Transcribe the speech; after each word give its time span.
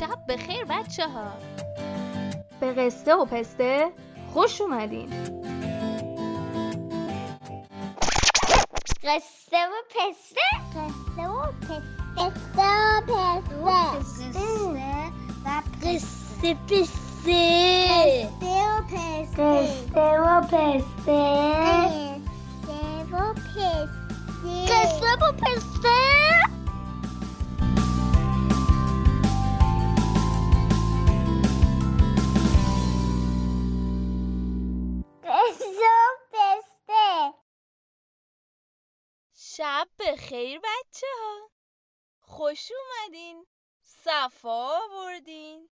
شب 0.00 0.18
بخیر 0.28 0.64
بچه 0.64 1.08
ها 1.08 1.32
به 2.60 2.72
قصه 2.72 3.14
و 3.14 3.24
پسته 3.24 3.92
خوش 4.32 4.60
اومدین. 4.60 5.10
قصه 9.04 9.66
و 9.68 9.74
پسته؟ 9.90 10.46
قصه 10.74 11.28
و 11.28 11.42
پسته. 11.52 11.82
قصه 12.16 12.70
و 12.86 13.00
پسته. 13.00 13.50
قصه 14.00 14.44
و 14.54 15.56
قصه 15.82 16.54
پسته. 16.54 17.34
قصه 18.40 18.58
و 18.66 18.82
پسته. 18.82 19.38
قصه 19.38 20.20
و 20.20 20.40
پسته. 20.40 21.22
قصه 22.66 23.12
و 23.12 23.32
پسته. 23.32 23.88
قصه 24.66 25.12
و 25.20 25.32
پسته. 25.32 25.99
شب 39.60 39.88
بخیر 39.98 40.58
بچه 40.58 41.06
ها 41.20 41.50
خوش 42.20 42.72
اومدین. 42.72 43.46
صفا 43.82 44.80
آوردین. 44.80 45.70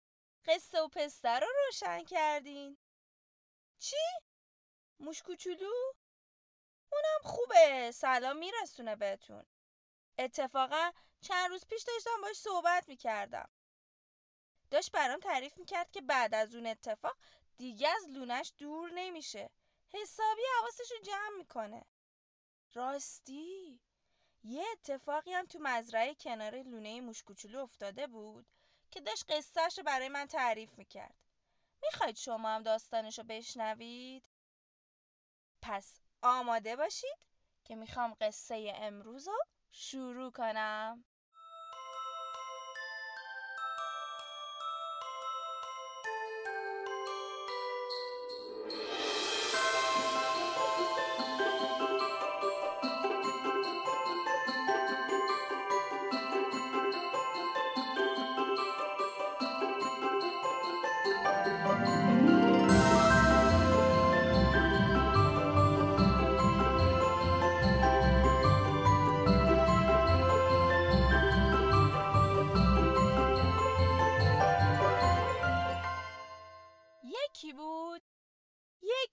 قصه 0.46 0.82
و 0.82 0.88
پسته 0.88 1.40
رو 1.40 1.48
روشن 1.66 2.04
کردین. 2.04 2.78
چی؟ 3.80 3.96
موش 5.00 5.22
کوچولو؟ 5.22 5.74
اونم 6.92 7.22
خوبه. 7.24 7.92
سلام 7.92 8.38
میرسونه 8.38 8.96
بهتون. 8.96 9.46
اتفاقا 10.18 10.92
چند 11.22 11.50
روز 11.50 11.66
پیش 11.70 11.84
داشتم 11.84 12.22
باش 12.22 12.38
صحبت 12.38 12.88
می‌کردم. 12.88 13.50
داشت 14.72 14.92
برام 14.92 15.20
تعریف 15.20 15.58
می‌کرد 15.58 15.92
که 15.92 16.02
بعد 16.02 16.36
از 16.36 16.56
اون 16.56 16.68
اتفاق 16.68 17.18
دیگه 17.58 17.90
از 17.90 18.10
لونش 18.10 18.54
دور 18.58 18.92
نمیشه. 18.92 19.50
حسابی 19.94 20.42
حواسش 20.60 20.92
رو 20.92 20.98
جمع 20.98 21.38
می‌کنه. 21.38 21.86
راستی؟ 22.76 23.80
یه 24.44 24.64
اتفاقی 24.72 25.34
هم 25.34 25.46
تو 25.46 25.60
مزرعه 25.62 26.16
کنار 26.16 26.56
لونه 26.56 27.02
موش 27.02 27.24
کوچولو 27.24 27.60
افتاده 27.60 28.08
بود 28.08 28.46
که 28.92 29.02
داشت 29.02 29.26
قصهش 29.30 29.78
رو 29.78 29.84
برای 29.84 30.10
من 30.10 30.26
تعریف 30.26 30.78
می‌کرد. 30.78 31.16
می‌خواید 31.84 32.16
شما 32.16 32.50
هم 32.50 32.64
داستانش 32.64 33.18
رو 33.20 33.26
بشنوید؟ 33.26 34.24
پس 35.62 36.00
آماده 36.22 36.76
باشید 36.76 37.18
که 37.64 37.76
می‌خوام 37.76 38.16
قصه 38.22 38.74
امروز 38.76 39.28
رو 39.28 39.38
شروع 39.72 40.32
کنم. 40.32 41.06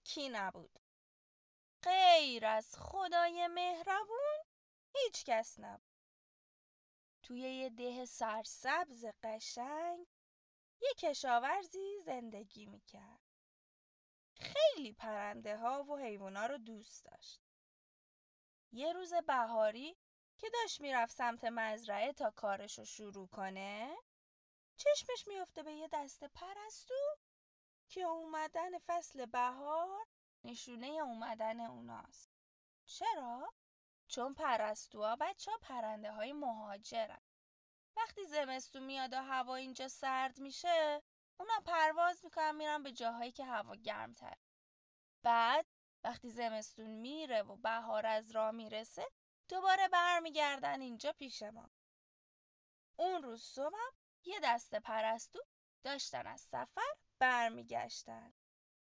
یکی 0.05 0.29
نبود. 0.29 0.79
غیر 1.83 2.45
از 2.45 2.75
خدای 2.77 3.47
مهربون 3.47 4.37
هیچ 4.95 5.25
کس 5.25 5.59
نبود. 5.59 5.93
توی 7.23 7.39
یه 7.39 7.69
ده 7.69 8.05
سرسبز 8.05 9.05
قشنگ 9.23 10.07
یه 10.81 10.93
کشاورزی 10.97 11.99
زندگی 12.05 12.65
می‌کرد. 12.65 13.21
خیلی 14.35 14.93
پرنده 14.93 15.57
ها 15.57 15.83
و 15.83 15.97
حیوونا 15.97 16.45
رو 16.45 16.57
دوست 16.57 17.05
داشت. 17.05 17.41
یه 18.71 18.93
روز 18.93 19.13
بهاری 19.13 19.97
که 20.37 20.49
داشت 20.49 20.81
می‌رفت 20.81 21.15
سمت 21.15 21.43
مزرعه 21.43 22.13
تا 22.13 22.31
کارش 22.31 22.79
رو 22.79 22.85
شروع 22.85 23.27
کنه 23.27 23.97
چشمش 24.77 25.27
میفته 25.27 25.63
به 25.63 25.73
یه 25.73 25.89
دسته 25.93 26.27
پرستو 26.27 26.93
که 27.93 28.01
اومدن 28.01 28.79
فصل 28.87 29.25
بهار 29.25 30.07
نشونه 30.43 30.87
اومدن 30.87 31.59
اوناست. 31.59 32.29
چرا؟ 32.85 33.53
چون 34.07 34.33
پرستوها 34.33 35.15
بچه 35.15 35.51
ها 35.51 35.57
پرنده 35.57 36.11
های 36.11 36.33
مهاجرن. 36.33 37.19
وقتی 37.97 38.25
زمستون 38.25 38.83
میاد 38.83 39.13
و 39.13 39.17
هوا 39.17 39.55
اینجا 39.55 39.87
سرد 39.87 40.39
میشه 40.39 41.01
اونا 41.39 41.59
پرواز 41.65 42.25
می‌کنن 42.25 42.55
میرن 42.55 42.83
به 42.83 42.91
جاهایی 42.91 43.31
که 43.31 43.45
هوا 43.45 43.75
گرمتر 43.75 44.37
بعد 45.23 45.65
وقتی 46.03 46.29
زمستون 46.29 46.89
میره 46.89 47.41
و 47.41 47.55
بهار 47.55 48.05
از 48.05 48.31
راه 48.31 48.51
می‌رسه 48.51 49.07
دوباره 49.49 49.87
برمیگردن 49.87 50.81
اینجا 50.81 51.13
پیش 51.13 51.43
ما. 51.43 51.69
اون 52.95 53.23
روز 53.23 53.43
صبحم 53.43 53.93
یه 54.25 54.39
دسته 54.43 54.79
پرستو 54.79 55.39
داشتن 55.83 56.27
از 56.27 56.41
سفر 56.41 56.93
برمیگشتن. 57.23 58.33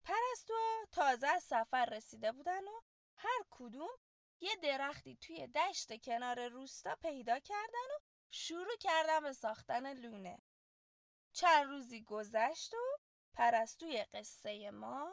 پرستوها 0.04 0.86
تازه 0.92 1.28
از 1.28 1.44
سفر 1.44 1.86
رسیده 1.86 2.32
بودن 2.32 2.68
و 2.68 2.82
هر 3.18 3.40
کدوم 3.52 3.90
یه 4.42 4.56
درختی 4.56 5.18
توی 5.22 5.48
دشت 5.48 6.02
کنار 6.02 6.48
روستا 6.48 6.96
پیدا 6.96 7.40
کردن 7.40 7.88
و 7.96 8.00
شروع 8.32 8.78
کردن 8.80 9.20
به 9.20 9.34
ساختن 9.34 9.94
لونه. 9.94 10.40
چند 11.34 11.66
روزی 11.66 12.04
گذشت 12.04 12.74
و 12.74 12.98
پرستوی 13.34 14.04
قصه 14.04 14.72
ما 14.72 15.12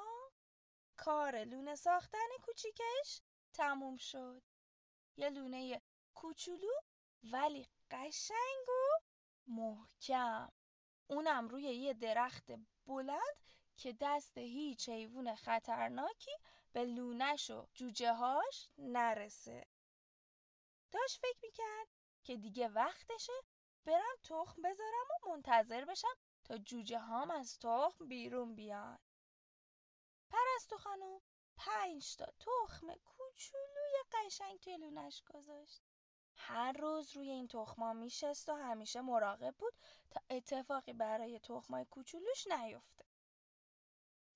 کار 0.97 1.45
لونه 1.45 1.75
ساختن 1.75 2.29
کوچیکش 2.43 3.21
تموم 3.53 3.97
شد. 3.97 4.43
یه 5.17 5.29
لونه 5.29 5.83
کوچولو 6.15 6.75
ولی 7.23 7.69
قشنگ 7.91 8.69
و 8.69 9.01
محکم. 9.47 10.53
اونم 11.13 11.49
روی 11.49 11.63
یه 11.63 11.95
درخت 11.95 12.53
بلند 12.87 13.37
که 13.77 13.97
دست 14.01 14.39
هیچ 14.39 14.89
حیوان 14.89 15.35
خطرناکی 15.35 16.31
به 16.73 16.85
لونش 16.85 17.51
و 17.51 17.67
جوجه 17.75 18.13
هاش 18.13 18.69
نرسه. 18.79 19.67
داشت 20.93 21.19
فکر 21.19 21.39
می‌کرد 21.43 21.89
که 22.25 22.37
دیگه 22.37 22.69
وقتشه 22.69 23.33
برم 23.85 24.17
تخم 24.23 24.63
بذارم 24.63 25.07
و 25.11 25.31
منتظر 25.31 25.85
بشم 25.85 26.15
تا 26.45 26.59
جوجه 26.59 26.99
هام 26.99 27.31
از 27.31 27.59
تخم 27.59 28.09
بیرون 28.09 28.55
بیان. 28.55 28.99
پرستو 30.31 30.79
خانم 30.79 31.21
پنج 31.57 32.17
تا 32.17 32.27
تخم 32.27 32.95
کوچولوی 32.95 33.95
قشنگ 34.13 34.59
توی 34.59 34.77
لونش 34.77 35.23
گذاشت. 35.23 35.83
هر 36.37 36.73
روز 36.73 37.17
روی 37.17 37.31
این 37.31 37.49
تخما 37.49 37.93
میشست 37.93 38.49
و 38.49 38.53
همیشه 38.53 39.01
مراقب 39.01 39.55
بود 39.59 39.73
تا 40.11 40.21
اتفاقی 40.31 40.93
برای 40.93 41.39
تخمای 41.39 41.85
کوچولوش 41.85 42.47
نیفته. 42.47 43.05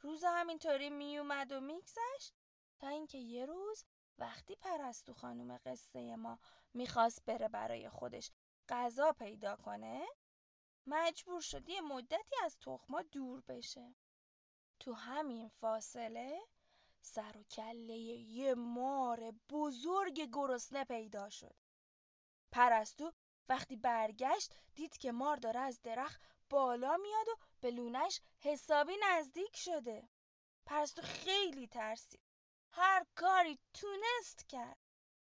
روز 0.00 0.24
همینطوری 0.24 0.90
میومد 0.90 1.52
و 1.52 1.60
میگذشت 1.60 2.34
تا 2.78 2.88
اینکه 2.88 3.18
یه 3.18 3.46
روز 3.46 3.84
وقتی 4.18 4.54
پرستو 4.54 5.14
خانم 5.14 5.60
قصه 5.64 6.16
ما 6.16 6.38
می‌خواست 6.74 7.24
بره 7.24 7.48
برای 7.48 7.88
خودش 7.88 8.30
غذا 8.68 9.12
پیدا 9.12 9.56
کنه 9.56 10.06
مجبور 10.86 11.40
شد 11.40 11.68
یه 11.68 11.80
مدتی 11.80 12.36
از 12.44 12.58
تخما 12.58 13.02
دور 13.02 13.40
بشه. 13.48 13.94
تو 14.80 14.92
همین 14.92 15.48
فاصله 15.48 16.40
سر 17.00 17.36
و 17.36 17.42
کله 17.42 17.96
یه 17.96 18.54
مار 18.54 19.32
بزرگ 19.50 20.28
گرسنه 20.32 20.84
پیدا 20.84 21.30
شد. 21.30 21.54
پرستو 22.52 23.12
وقتی 23.48 23.76
برگشت 23.76 24.54
دید 24.74 24.98
که 24.98 25.12
مار 25.12 25.36
داره 25.36 25.60
از 25.60 25.82
درخت 25.82 26.22
بالا 26.50 26.96
میاد 26.96 27.28
و 27.28 27.36
به 27.60 27.70
لونش 27.70 28.20
حسابی 28.40 28.96
نزدیک 29.02 29.56
شده. 29.56 30.08
پرستو 30.66 31.02
خیلی 31.02 31.66
ترسید. 31.66 32.20
هر 32.72 33.06
کاری 33.14 33.58
تونست 33.74 34.48
کرد. 34.48 34.78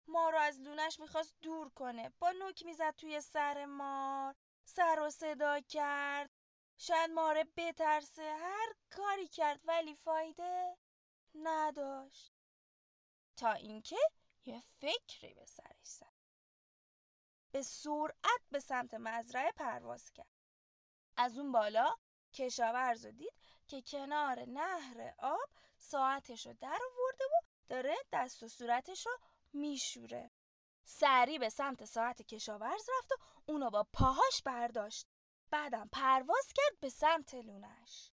مار 0.07 0.33
رو 0.33 0.39
از 0.39 0.61
لونش 0.61 1.01
می‌خواست 1.01 1.35
دور 1.43 1.71
کنه. 1.71 2.13
با 2.19 2.33
نوک 2.33 2.65
می‌زد 2.65 2.95
توی 2.97 3.21
سر 3.21 3.65
مار. 3.65 4.35
سر 4.65 5.01
و 5.01 5.11
صدا 5.11 5.61
کرد. 5.61 6.31
شاید 6.79 7.11
ماره 7.11 7.45
بترسه. 7.57 8.37
هر 8.41 8.75
کاری 8.91 9.29
کرد 9.29 9.61
ولی 9.65 9.95
فایده 9.95 10.77
نداشت. 11.35 12.33
تا 13.37 13.53
اینکه 13.53 13.99
یه 14.45 14.63
فکری 14.81 15.35
به 15.35 15.46
به 17.57 17.63
سرعت 17.63 18.43
به 18.51 18.61
سمت 18.61 18.95
مزرعه 18.95 19.53
پرواز 19.53 20.11
کرد. 20.11 20.27
از 21.17 21.39
اون 21.39 21.53
بالا 21.53 21.95
کشاورز 22.33 23.07
رو 23.07 23.13
دید 23.13 23.33
که 23.67 23.83
کنار 23.83 24.45
نهر 24.49 25.15
آب 25.19 25.51
ساعتش 25.79 26.47
رو 26.47 26.53
در 26.53 26.79
آورده 26.93 27.25
و 27.25 27.47
داره 27.69 27.97
دست 28.13 28.43
و 28.43 28.49
صورتش 28.49 29.07
رو 29.07 29.13
میشوره. 29.53 30.31
سریع 30.85 31.39
به 31.39 31.49
سمت 31.49 31.85
ساعت 31.85 32.23
کشاورز 32.23 32.89
رفت 32.99 33.13
و 33.13 33.15
اونو 33.47 33.71
با 33.71 33.87
پاهاش 33.93 34.43
برداشت. 34.45 35.07
بعدم 35.51 35.89
پرواز 35.93 36.53
کرد 36.57 36.81
به 36.81 36.89
سمت 36.89 37.35
لونش 37.35 38.11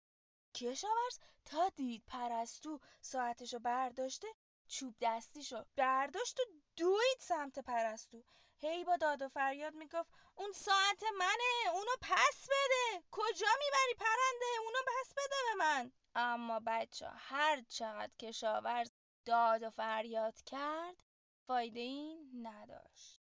کشاورز 0.55 1.19
تا 1.45 1.69
دید 1.69 2.03
پرستو 2.07 2.81
ساعتشو 3.01 3.59
برداشته 3.59 4.29
چوب 4.69 4.95
دستیشو 5.01 5.65
برداشت 5.77 6.41
و 6.41 6.43
دوید 6.77 7.19
سمت 7.21 7.59
پرستو. 7.59 8.25
هی 8.61 8.85
با 8.85 8.97
داد 8.97 9.23
و 9.23 9.29
فریاد 9.29 9.75
می‌گفت 9.75 10.11
اون 10.35 10.53
ساعت 10.53 11.03
منه 11.19 11.75
اونو 11.75 11.91
پس 12.01 12.47
بده. 12.47 13.05
کجا 13.11 13.47
می‌بری 13.59 13.95
پرنده؟ 13.99 14.59
اونو 14.65 14.79
پس 14.87 15.13
بده 15.13 15.37
به 15.47 15.55
من. 15.59 15.93
اما 16.15 16.61
بچه 16.67 17.09
هر 17.09 17.63
چقدر 17.69 18.13
کشاورز 18.19 18.91
داد 19.25 19.63
و 19.63 19.71
فریاد 19.71 20.43
کرد 20.47 21.03
فایده 21.47 21.81
این 21.81 22.47
نداشت. 22.47 23.21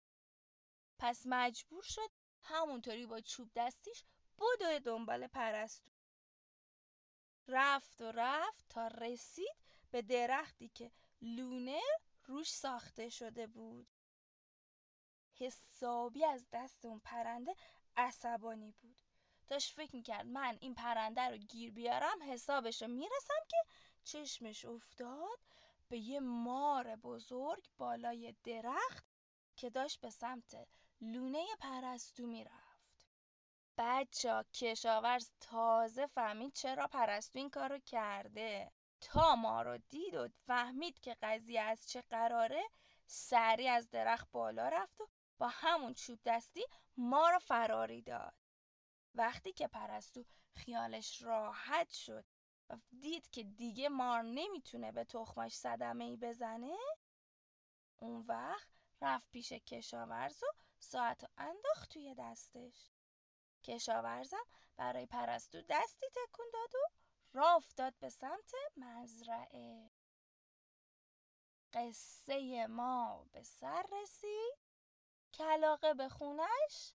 پس 0.98 1.22
مجبور 1.26 1.82
شد 1.82 2.10
همونطوری 2.42 3.06
با 3.06 3.20
چوب 3.20 3.50
دستیش 3.56 4.04
بدو 4.38 4.78
دنبال 4.78 5.26
پرستو. 5.26 5.90
رفت 7.48 8.00
و 8.00 8.12
رفت 8.12 8.68
تا 8.68 8.88
رسید 8.88 9.56
به 9.90 10.02
درختی 10.02 10.68
که 10.68 10.90
لونه 11.22 11.80
روش 12.24 12.50
ساخته 12.50 13.08
شده 13.08 13.46
بود. 13.46 13.95
حسابی 15.38 16.24
از 16.24 16.46
دست 16.52 16.84
اون 16.84 17.00
پرنده 17.04 17.54
عصبانی 17.96 18.74
بود. 18.80 19.02
داشت 19.48 19.74
فکر 19.74 19.96
می‌کرد 19.96 20.26
من 20.26 20.58
این 20.60 20.74
پرنده 20.74 21.22
رو 21.22 21.36
گیر 21.36 21.70
بیارم 21.70 22.22
حسابش 22.32 22.82
رو 22.82 22.88
می‌رسم 22.88 23.44
که 23.48 23.56
چشمش 24.04 24.64
افتاد 24.64 25.38
به 25.88 25.98
یه 25.98 26.20
مار 26.20 26.96
بزرگ 26.96 27.68
بالای 27.78 28.34
درخت 28.44 29.06
که 29.56 29.70
داشت 29.70 30.00
به 30.00 30.10
سمت 30.10 30.68
لونه 31.00 31.46
پرستو 31.60 32.26
می‌رفت. 32.26 33.06
بچه 33.78 34.44
کشاورز 34.54 35.30
تازه 35.40 36.06
فهمید 36.06 36.52
چرا 36.52 36.86
پرستو 36.86 37.38
این 37.38 37.50
کارو 37.50 37.78
کرده. 37.78 38.72
تا 39.00 39.36
ما 39.36 39.62
رو 39.62 39.78
دید 39.78 40.14
و 40.14 40.28
فهمید 40.46 41.00
که 41.00 41.16
قضیه 41.22 41.60
از 41.60 41.88
چه 41.88 42.02
قراره 42.10 42.62
سریع 43.06 43.72
از 43.72 43.90
درخت 43.90 44.28
بالا 44.32 44.68
رفت 44.68 45.00
و 45.00 45.08
با 45.38 45.48
همون 45.48 45.94
چوب 45.94 46.20
دستی 46.24 46.64
ما 46.96 47.30
رو 47.30 47.38
فراری 47.38 48.02
داد. 48.02 48.34
وقتی 49.14 49.52
که 49.52 49.68
پرستو 49.68 50.24
خیالش 50.54 51.22
راحت 51.22 51.90
شد 51.90 52.24
و 52.70 52.76
دید 53.00 53.30
که 53.30 53.42
دیگه 53.42 53.88
مار 53.88 54.22
نمی‌تونه 54.22 54.92
به 54.92 55.04
تخمش 55.04 55.54
صدمه 55.54 56.04
ای 56.04 56.16
بزنه 56.16 56.76
اون 57.96 58.24
وقت 58.28 58.68
رفت 59.02 59.30
پیش 59.30 59.52
کشاورز 59.52 60.42
و 60.42 60.46
ساعت 60.78 61.24
و 61.24 61.26
انداخت 61.38 61.90
توی 61.90 62.14
دستش. 62.14 62.90
کشاورزم 63.64 64.44
برای 64.76 65.06
پرستو 65.06 65.62
دستی 65.68 66.06
تکون 66.06 66.46
داد 66.52 66.74
و 66.74 66.88
راه 67.32 67.56
افتاد 67.56 67.94
به 68.00 68.08
سمت 68.08 68.54
مزرعه. 68.76 69.90
قصه 71.72 72.66
ما 72.66 73.26
به 73.32 73.42
سر 73.42 73.86
رسید. 74.02 74.65
کلاقه 75.38 75.94
به 75.94 76.08
خونش 76.08 76.94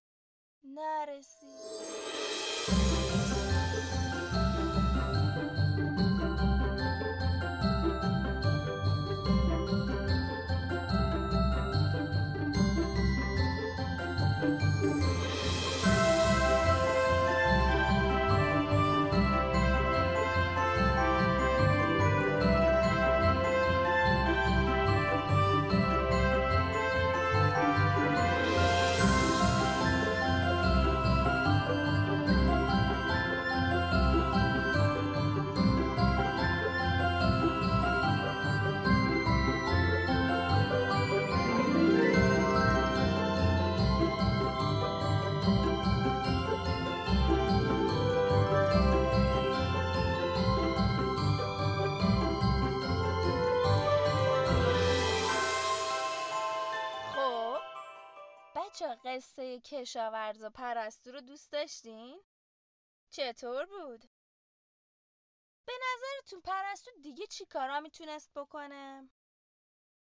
نرسید. 0.64 2.11
بچه 58.82 58.98
قصه 59.04 59.60
کشاورز 59.60 60.42
و 60.42 60.50
پرستو 60.50 61.12
رو 61.12 61.20
دوست 61.20 61.52
داشتین؟ 61.52 62.20
چطور 63.10 63.66
بود؟ 63.66 64.04
به 65.66 65.72
نظرتون 65.72 66.40
پرستو 66.40 66.90
دیگه 67.02 67.26
چی 67.26 67.46
کارا 67.46 67.80
می‌تونست 67.80 68.30
بکنه؟ 68.34 69.10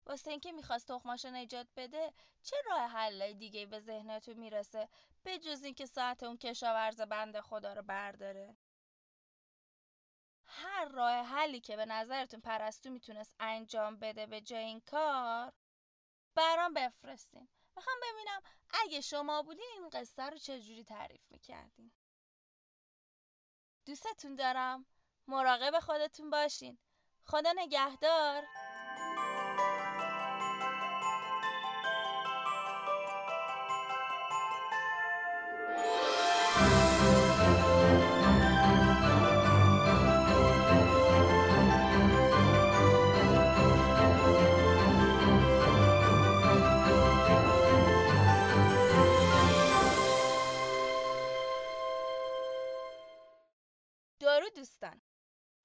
واسه 0.05 0.31
اینکه 0.31 0.51
می‌خواست 0.51 0.87
تخماشو 0.87 1.29
نجات 1.29 1.67
بده 1.75 2.13
چه 2.41 2.55
راه 2.65 2.81
حل 2.81 3.33
دیگه 3.33 3.65
به 3.65 3.79
ذهنتون 3.79 4.37
می‌رسه 4.37 4.89
به 5.23 5.39
جز 5.39 5.63
اینکه 5.63 5.85
ساعت 5.85 6.23
اون 6.23 6.37
کشاورز 6.37 7.01
بنده 7.01 7.41
خدا 7.41 7.73
رو 7.73 7.81
برداره 7.81 8.57
هر 10.45 10.85
راه 10.85 11.25
حلی 11.25 11.61
که 11.61 11.75
به 11.75 11.85
نظرتون 11.85 12.39
پرستو 12.41 12.89
می‌تونست 12.89 13.35
انجام 13.39 13.99
بده 13.99 14.25
به 14.25 14.41
جای 14.41 14.63
این 14.63 14.81
کار 14.81 15.53
برام 16.35 16.73
بفرستین 16.73 17.47
می‌خوام 17.77 17.97
ببینم 18.01 18.41
اگه 18.69 19.01
شما 19.01 19.41
بودین 19.41 19.71
این 19.73 19.89
قصه 19.89 20.23
رو 20.23 20.37
چجوری 20.37 20.83
تعریف 20.83 21.31
می‌کردین. 21.31 21.91
دوستتون 23.85 24.35
دارم. 24.35 24.85
مراقب 25.27 25.79
خودتون 25.79 26.29
باشین. 26.29 26.77
خدا 27.25 27.53
نگهدار. 27.55 28.43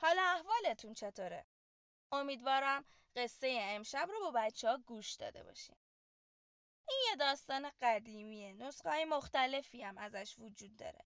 حالا 0.00 0.22
احوالتون 0.22 0.94
چطوره؟ 0.94 1.46
امیدوارم 2.12 2.84
قصه 3.16 3.58
امشب 3.60 4.08
رو 4.10 4.20
با 4.20 4.30
بچه 4.30 4.68
ها 4.68 4.78
گوش 4.78 5.14
داده 5.14 5.42
باشین 5.42 5.76
این 6.88 6.98
یه 7.10 7.16
داستان 7.16 7.70
قدیمیه 7.82 8.52
نسخه 8.52 8.88
های 8.88 9.04
مختلفی 9.04 9.82
هم 9.82 9.98
ازش 9.98 10.38
وجود 10.38 10.76
داره 10.76 11.04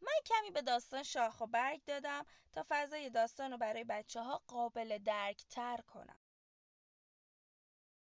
من 0.00 0.12
کمی 0.24 0.50
به 0.50 0.62
داستان 0.62 1.02
شاخ 1.02 1.40
و 1.40 1.46
برگ 1.46 1.84
دادم 1.84 2.26
تا 2.52 2.66
فضای 2.68 3.10
داستان 3.10 3.50
رو 3.50 3.58
برای 3.58 3.84
بچه 3.84 4.20
ها 4.20 4.42
قابل 4.46 4.98
درک 4.98 5.44
تر 5.50 5.80
کنم 5.86 6.20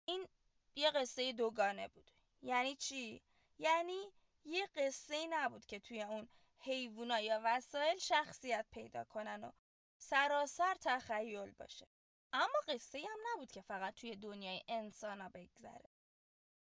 این 0.05 0.29
یه 0.75 0.91
قصه 0.91 1.33
دوگانه 1.33 1.89
بود 1.89 2.11
یعنی 2.43 2.77
چی؟ 2.77 3.23
یعنی 3.59 4.13
یه 4.45 4.67
قصه 4.77 5.27
نبود 5.27 5.67
که 5.67 5.81
توی 5.81 6.03
اون 6.03 6.29
حیوونا 6.59 7.21
یا 7.21 7.41
وسایل 7.45 7.99
شخصیت 7.99 8.67
پیدا 8.71 9.05
کنن 9.05 9.45
و 9.45 9.53
سراسر 10.03 10.75
تخیل 10.81 11.51
باشه. 11.51 11.87
اما 12.33 12.61
قصه 12.69 12.99
هم 12.99 13.19
نبود 13.33 13.51
که 13.51 13.61
فقط 13.61 13.95
توی 13.95 14.17
دنیای 14.17 14.63
انسانا 14.69 15.29
بگذره. 15.29 15.91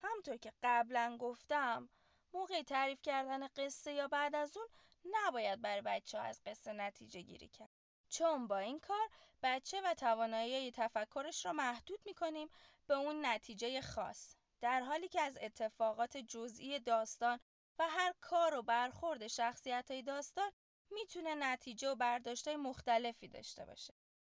همطور 0.03 0.38
که 0.38 0.53
قبلا 0.63 1.17
گفتم 1.19 1.89
موقع 2.33 2.62
تعریف 2.62 3.01
کردن 3.01 3.48
قصه 3.48 3.93
یا 3.93 4.07
بعد 4.07 4.36
از 4.36 4.57
اون 4.57 4.67
نباید 5.05 5.62
برای 5.62 5.81
بچه 5.81 6.17
ها 6.17 6.24
از 6.24 6.41
قصه 6.45 6.74
نتیجه 6.74 7.21
گیری 7.21 7.48
کرد. 7.48 7.69
چون 8.09 8.48
با 8.48 8.57
این 8.57 8.79
کار 8.79 9.09
بچه 9.43 9.81
و 9.81 9.93
توانایی 9.93 10.71
تفکرش 10.71 11.45
را 11.45 11.53
محدود 11.53 12.00
می‌کنیم 12.05 12.50
به 12.88 12.93
اون 12.93 13.25
نتیجه 13.25 13.81
خاص. 13.81 14.36
در 14.62 14.81
حالی 14.81 15.07
که 15.07 15.21
از 15.21 15.38
اتفاقات 15.41 16.17
جزئی 16.17 16.79
داستان 16.79 17.39
و 17.79 17.88
هر 17.89 18.13
کار 18.21 18.55
و 18.55 18.62
برخورد 18.62 19.27
شخصیت 19.27 19.91
های 19.91 20.01
داستان 20.01 20.51
می‌تونه 20.91 21.36
نتیجه 21.36 21.89
و 21.89 21.96
برداشتای 21.96 22.55
مختلفی 22.55 23.27
داشته 23.27 23.65
باشه. 23.65 23.93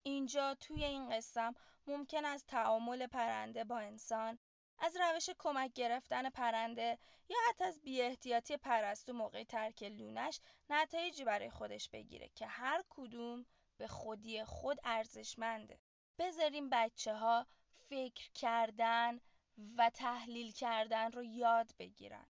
اینجا 0.04 0.56
توی 0.56 0.84
این 0.84 1.10
قسم 1.10 1.54
ممکن 1.88 2.26
است 2.26 2.48
تعامل 2.48 3.08
پرنده 3.08 3.64
با 3.64 3.80
انسان 3.80 4.40
از 4.80 4.98
روش 4.98 5.30
کمک 5.38 5.74
گرفتن 5.74 6.30
پرنده 6.30 7.00
یا 7.30 7.38
حتی 7.50 7.64
از 7.64 7.82
بیاحتیاطی 7.82 8.58
پرستو 8.58 9.14
موقع 9.14 9.44
ترک 9.44 9.84
لونش 9.84 10.40
نتایجی 10.70 11.24
برای 11.24 11.50
خودش 11.50 11.90
بگیره 11.90 12.30
که 12.36 12.48
هر 12.48 12.84
کدوم 12.90 13.46
به 13.78 13.88
خودی 13.88 14.44
خود 14.44 14.80
ارزشمنده. 14.84 15.80
بذاریم 16.20 16.70
بچه 16.70 17.14
ها 17.14 17.48
فکر 17.90 18.30
کردن 18.34 19.20
و 19.78 19.90
تحلیل 19.90 20.52
کردن 20.52 21.12
رو 21.12 21.24
یاد 21.24 21.72
بگیرن. 21.80 22.28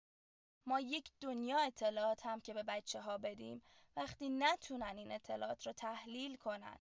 ما 0.65 0.79
یک 0.79 1.11
دنیا 1.21 1.59
اطلاعات 1.59 2.25
هم 2.25 2.41
که 2.41 2.53
به 2.53 2.63
بچه 2.63 3.01
ها 3.01 3.17
بدیم 3.17 3.61
وقتی 3.95 4.29
نتونن 4.29 4.97
این 4.97 5.11
اطلاعات 5.11 5.67
رو 5.67 5.73
تحلیل 5.73 6.35
کنن 6.35 6.79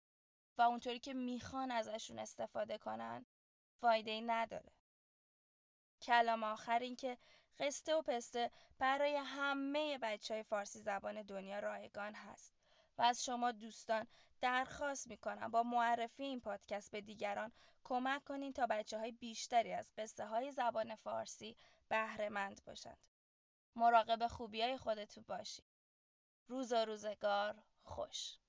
و 0.57 0.61
اونطوری 0.61 0.99
که 0.99 1.13
می‌خوان 1.13 1.71
ازشون 1.71 2.19
استفاده 2.19 2.77
کنن 2.77 3.25
فایده 3.81 4.11
ای 4.11 4.21
نداره. 4.21 4.71
کلام 6.01 6.43
آخر 6.43 6.79
این 6.79 6.95
که 6.95 7.17
قصه 7.59 7.95
و 7.95 8.01
پسته 8.01 8.51
برای 8.79 9.15
همه 9.15 9.97
بچه 9.97 10.33
های 10.33 10.43
فارسی 10.43 10.79
زبان 10.79 11.21
دنیا 11.21 11.59
رایگان 11.59 12.13
هست 12.15 12.53
و 12.97 13.01
از 13.01 13.25
شما 13.25 13.51
دوستان 13.51 14.07
درخواست 14.41 15.07
می‌کنم 15.07 15.51
با 15.51 15.63
معرفی 15.63 16.23
این 16.23 16.41
پادکست 16.41 16.91
به 16.91 17.01
دیگران 17.01 17.51
کمک 17.83 18.23
کنین 18.23 18.53
تا 18.53 18.67
بچه 18.67 18.99
های 18.99 19.11
بیشتری 19.11 19.73
از 19.73 19.91
قصه 19.97 20.25
های 20.25 20.51
زبان 20.51 20.95
فارسی 20.95 21.57
بهره 21.89 22.29
مند 22.29 22.61
باشند. 22.65 22.97
مراقب 23.75 24.27
خوبی 24.27 24.61
های 24.61 24.77
خودتون 24.77 25.25
باشید. 25.27 25.72
روز 26.47 26.71
و 26.73 26.85
روزگار 26.85 27.55
خوش. 27.83 28.42